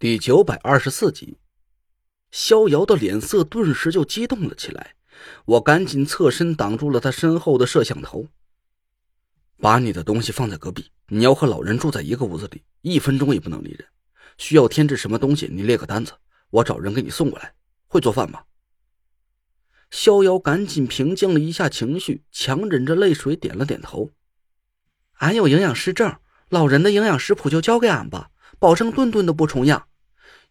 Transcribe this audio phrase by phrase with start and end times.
[0.00, 1.36] 第九百二十四集，
[2.30, 4.94] 逍遥的脸色顿时就激动了起来。
[5.44, 8.26] 我赶紧侧身挡住了他身后的摄像头。
[9.58, 13.86] 把你的东西放在隔壁，你要和老人住在一个屋子里，一分钟也不能离人。
[14.38, 16.14] 需要添置什么东西，你列个单子，
[16.48, 17.52] 我找人给你送过来。
[17.86, 18.44] 会做饭吗？
[19.90, 24.10] 逍遥赶紧平静了一下情绪，强忍着泪水点了点头。
[25.18, 26.16] 俺有营养师证，
[26.48, 29.88] 老人的营养食谱就交给俺吧，保证顿顿都不重样。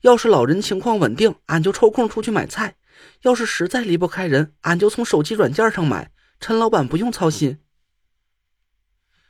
[0.02, 2.76] 要是老人情况稳定，俺就抽空出去买菜；
[3.24, 6.12] 要是实在离不开人，俺就从手机软件上买。
[6.40, 7.60] 陈老板不用操心。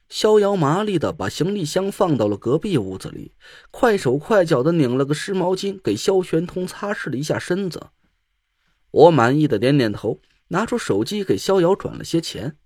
[0.09, 3.35] 逍遥麻利的把行李箱放到了隔壁屋子里，
[3.71, 7.87] 快手快脚的拧了个湿毛巾给萧玄通擦拭了一下身子。
[8.91, 12.57] 我满意的点点头，拿出手机给逍遥转了些钱。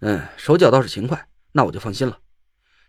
[0.00, 2.18] 嗯，手脚倒是勤快，那我就放心了。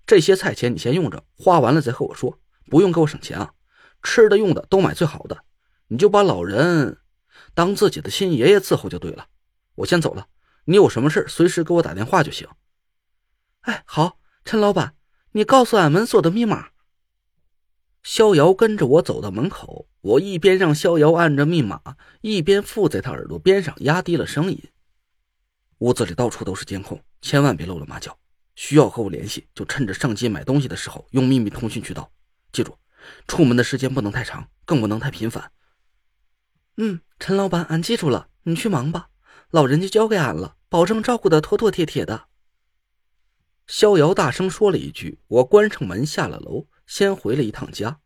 [0.08, 3.54] 这些菜钱你先用着，花完了再和我说，不用给我省钱啊。
[4.04, 5.44] 吃的用的都买最好的，
[5.88, 6.98] 你就把老人
[7.54, 9.28] 当自己的亲爷爷伺候就对了。
[9.76, 10.28] 我先走了，
[10.66, 12.48] 你有什么事随时给我打电话就行。
[13.62, 14.96] 哎，好，陈老板，
[15.34, 16.70] 你告诉俺门锁的密码。
[18.04, 21.80] 逍遥跟着我走到门口，我一边让逍遥按着密码，
[22.22, 24.60] 一边附在他耳朵边上压低了声音。
[25.78, 28.18] 屋子里到处都是监控，千万别露了马脚。
[28.56, 32.12] 需要和我联系，就趁着上街买东西的时候用秘密通讯渠道。
[32.52, 32.76] 记住。
[33.28, 35.52] 出门的时间不能太长，更不能太频繁。
[36.78, 38.28] 嗯，陈老板，俺记住了。
[38.44, 39.10] 你去忙吧，
[39.52, 42.26] 老人家交给俺了，保证照顾的妥妥帖帖的。
[43.68, 48.00] 逍遥大声说了一句，我关上门下了楼，先回了一趟家。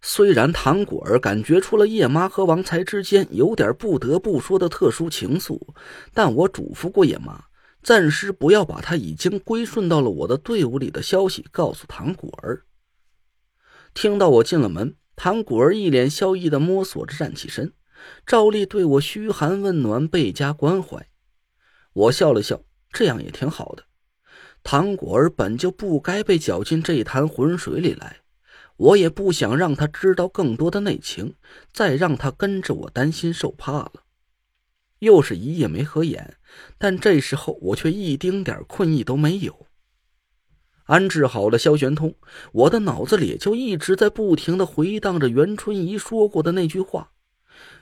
[0.00, 5.60] 虽然唐果儿感觉出了叶妈和王才之间有点不得不说的特殊情愫，
[6.12, 7.44] 但我嘱咐过叶妈，
[7.84, 12.64] 暂时不要把她已经归顺到了我的队伍里的消息告诉唐果儿。
[13.94, 17.72] 听到我进了门，唐果儿一脸笑意的摸索着站起身，
[18.26, 21.08] 照例对我嘘寒问暖，倍加关怀。
[21.92, 23.84] 我笑了笑，这样也挺好的。
[24.62, 28.18] 唐果儿本就不该被搅进这潭浑水里来，
[28.76, 31.34] 我也不想让他知道更多的内情，
[31.72, 33.92] 再让他跟着我担心受怕了。
[35.00, 36.36] 又是一夜没合眼，
[36.78, 39.66] 但这时候我却一丁点困意都没有。
[40.84, 42.14] 安置好了萧玄通，
[42.52, 47.12] 我的脑子里就一直在不停的回荡着袁春怡说过的那句话：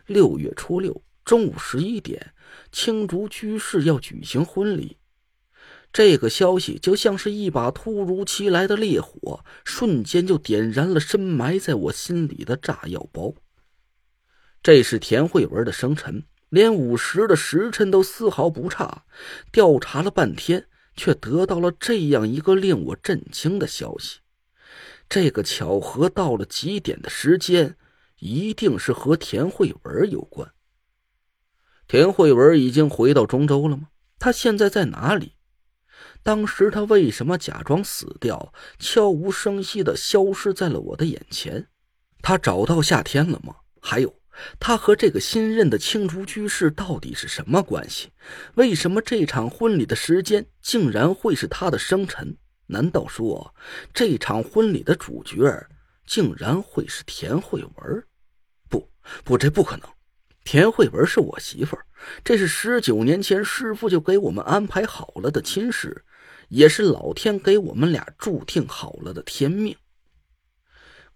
[0.06, 2.34] 六月初六中午十一点，
[2.71, 4.99] 青竹居士要举行婚礼。
[5.93, 13.34] 这个消息就像是一把突如其来的烈火，瞬间就点燃了深埋在我心里的炸药包。
[14.62, 19.05] 这是田慧文的生辰，连午时的时辰都丝毫不差。
[19.50, 20.66] 调查了半天。
[20.97, 24.21] 却得到了这样一个令我震惊的消息，
[25.09, 27.77] 这个巧合到了极点的时间，
[28.19, 30.53] 一定是和田慧文有关。
[31.89, 33.89] 田慧文已经回到中州了吗？
[34.19, 35.33] 他现在在哪里？
[36.23, 41.69] 当时他为什么假装死掉，悄无声息的消失在了我的眼前？
[42.21, 43.57] 他找到夏天了吗？
[43.81, 44.20] 还有。
[44.59, 48.11] 他和这个新任的青竹居士到底是什么关系？
[48.55, 52.37] 为什么这场婚礼的时间竟然会是他的生辰？
[52.67, 53.55] 难道说
[53.93, 55.67] 这场婚礼的主角
[56.06, 58.05] 竟然会是田慧文？
[58.69, 58.89] 不
[59.25, 59.87] 不，这不可能！
[60.45, 61.84] 田慧文是我媳妇儿，
[62.25, 66.05] 这是十九年前师傅就给我们安排好了的亲事，
[66.49, 69.77] 也是老天给我们俩注定好了的天命。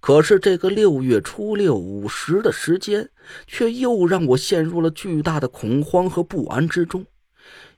[0.07, 3.09] 可是这个六月初六午时的时间，
[3.47, 7.07] 却又让我陷入了巨大的恐慌和不安之中。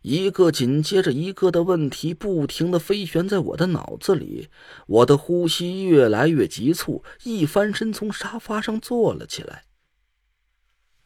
[0.03, 4.49] 一个紧接着一个的问题不停的飞旋在我的脑子里，
[4.89, 9.63] 我的呼吸越来越急促，一翻身从沙发上坐了起来。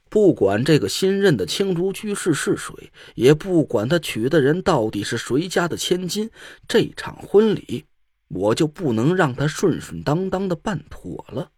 [0.09, 6.31] 不管这个新任的青竹居士是谁，也不管他娶的人到底是谁家的千金，
[6.67, 7.85] 这场婚礼。
[8.31, 11.51] 我就不能让他顺顺当当的办妥了。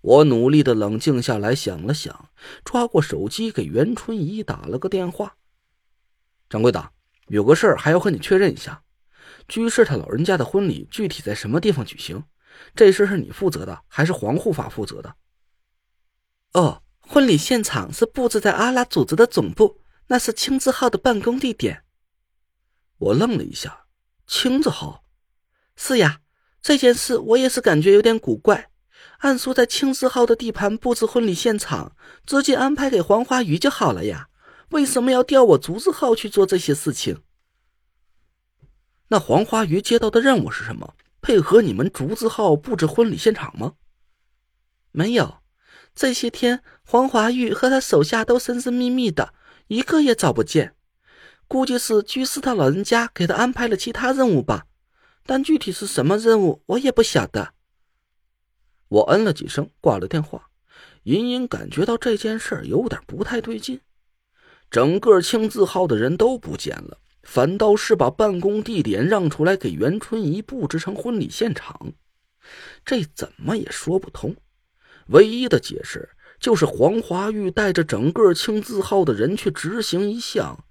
[0.00, 2.30] 我努力的冷静下来，想了想，
[2.64, 5.36] 抓过手机给袁春怡打了个电话。
[6.48, 6.92] 掌柜的，
[7.26, 8.82] 有个事儿还要和你确认一下，
[9.46, 12.24] 居士他老人家的婚礼具体在什么地方举行？
[12.74, 15.16] 这事是你负责的，还是黄护法负责的？
[16.52, 21.82] 哦，婚礼现场是布置在阿拉组织的总部，那是青字号的办公地点。
[22.98, 23.86] 我愣了一下，
[24.26, 25.02] 青字号。
[25.76, 26.20] 是呀，
[26.60, 28.70] 这件事我也是感觉有点古怪。
[29.18, 31.96] 按说在青字号的地盘布置婚礼现场，
[32.26, 34.28] 直接安排给黄花鱼就好了呀，
[34.70, 37.22] 为什么要调我竹字号去做这些事情？
[39.08, 40.94] 那黄花鱼接到的任务是什么？
[41.22, 43.74] 配合你们竹字号布置婚礼现场吗？
[44.92, 45.38] 没有。
[45.94, 49.32] 这些天，黄华玉和他手下都神神秘秘的，
[49.68, 50.74] 一个也找不见。
[51.48, 54.66] 估计是居士他老人家给他安排了其他任务吧，
[55.26, 57.52] 但具体是什么任务，我也不晓得。
[58.88, 60.48] 我嗯了几声，挂了电话，
[61.02, 63.80] 隐隐感觉到这件事有点不太对劲。
[64.70, 71.92] 整个青字号的人都不见了，反倒是把办公地点让出来给袁春怡布置成婚礼现场，
[72.84, 74.36] 这怎么也说不通。
[75.08, 76.08] 唯一的解释
[76.40, 80.64] 就是黄华玉带着整个青字号的人去执行一项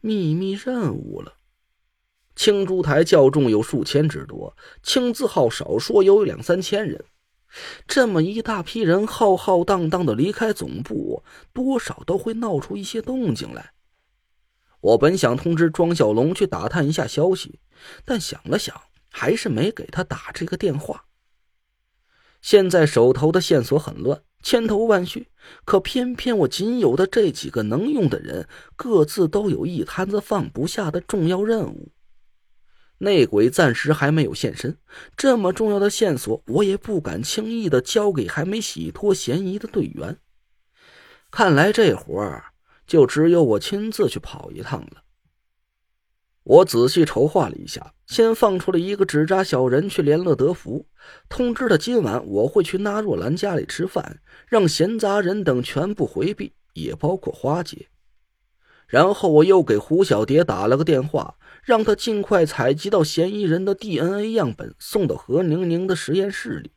[0.00, 1.34] 秘密任务了。
[2.34, 7.04] 青珠台教众有数千之多，青字号少说有两三千人。
[7.86, 13.72] 这么一大批人浩浩荡荡的离开总部，多少都会闹出一些动静来。
[14.80, 17.60] 我本想通知庄小龙去打探一下消息，
[18.04, 18.74] 但想了想，
[19.10, 21.04] 还是没给他打这个电话。
[22.40, 25.28] 现在手头的线索很乱，千头万绪，
[25.64, 31.92] 可偏偏我仅有的这几个能用的人，各自都有一摊子放不下的重要任务。
[33.02, 34.78] 内鬼暂时还没有现身，
[35.16, 40.18] 这么重要的线索，我也不敢轻易的交给还没洗脱嫌疑的队员。
[41.28, 42.44] 看来这活儿
[42.86, 45.02] 就只有我亲自去跑一趟了。
[46.44, 50.86] 我仔细筹划了一下，先放出了一个纸扎小人去联络德福，
[51.28, 57.88] 通知他今晚我会去纳若兰家里吃饭，让闲杂人等全部回避，也包括花姐。
[58.92, 61.36] 然后我又给胡小蝶打了个电话。
[61.64, 66.72] 让他尽快采集到嫌疑人的 DNA 样本，送到何宁宁的实验室里。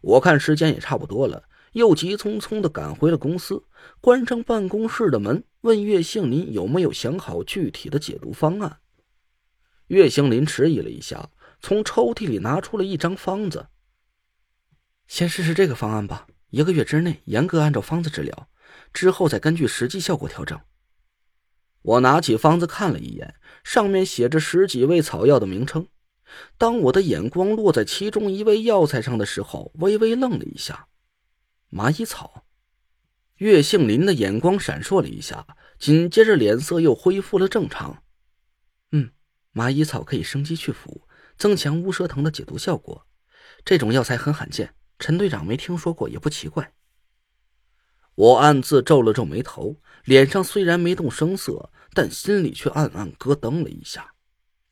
[0.00, 3.64] 我看时间也差不多了，又急匆匆地赶回了公司，
[4.00, 8.78] 关上办公室的门，问岳杏林有没有想好具体的解毒方案。
[9.88, 11.30] 岳杏林迟疑了一下，
[11.60, 13.66] 从抽屉里拿出了一张方子。
[15.08, 18.48] 先试试这个方案吧，一个月之内严格按照方子治疗，
[18.92, 20.60] 之后再根据实际效果调整。
[21.82, 23.34] 我拿起方子看了一眼，
[23.64, 25.88] 上面写着十几味草药的名称。
[26.56, 30.86] 当我的眼光落在其中一味药材上的时候，微微愣了一下。
[31.70, 32.44] 蚂蚁草。
[33.36, 35.44] 岳杏林的眼光闪烁了一下，
[35.78, 38.04] 紧接着脸色又恢复了正常。
[38.92, 39.10] 嗯，
[39.52, 43.04] 蚂蚁草可以生机去腐，增强乌蛇藤的解毒效果。
[43.64, 46.72] 这种药材很罕见，陈队长没听说过也不奇怪。
[48.14, 54.12] 我暗自皱了皱眉头，脸上虽然没动声色，但心里却暗暗咯噔了一下。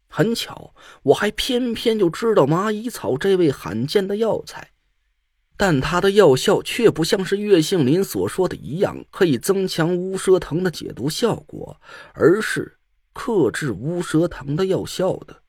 [0.09, 4.71] 很巧，我还偏偏就知道蚂蚁草这味罕见的药材，
[5.57, 11.81] 但它的药效却不像是岳杏林所说的一样，可以增强乌蛇藤的解毒效果，
[12.13, 12.77] 而是
[13.13, 15.43] 克制乌蛇藤的药效的。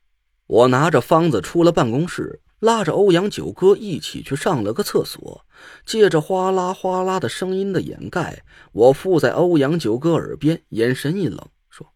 [0.48, 2.40] 我拿着方子出了办公室。
[2.62, 5.46] 拉着欧阳九哥一起去上了个厕所，
[5.84, 11.88] 借着哗啦哗啦的声音的掩盖，我附在欧阳九哥耳边，眼神一冷，说：“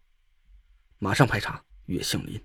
[0.98, 2.40] 马上排查岳杏林。”